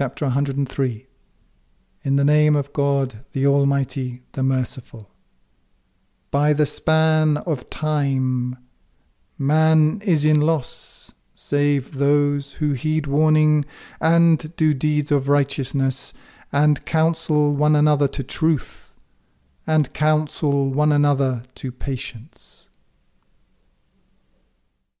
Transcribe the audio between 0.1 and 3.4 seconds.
103. In the name of God,